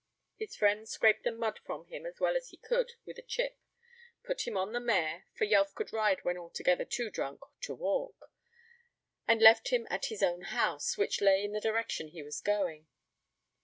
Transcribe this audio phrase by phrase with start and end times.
[0.35, 3.59] His friend scraped the mud from him as well as he could with a chip,
[4.23, 8.31] put him on the mare (for Yelf could ride when altogether too drunk to walk),
[9.27, 12.87] and left him at his own house, which lay in the direction he was going.